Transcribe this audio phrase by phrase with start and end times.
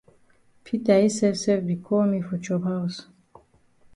[0.63, 2.95] Peter yi sef sef be call me for chop haus.